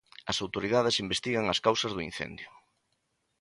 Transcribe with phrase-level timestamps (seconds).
[0.31, 2.49] As autoridades investigan as causas do incendio.